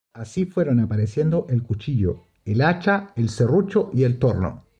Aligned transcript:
Así 0.15 0.47
fueron 0.47 0.79
apareciendo 0.79 1.45
el 1.47 1.61
cuchillo, 1.61 2.23
el 2.43 2.61
hacha, 2.63 3.13
el 3.15 3.29
serrucho 3.29 3.91
y 3.93 4.01
el 4.01 4.17
torno. 4.17 4.65